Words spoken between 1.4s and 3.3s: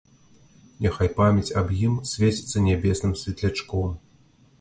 аб ім свеціцца нябесным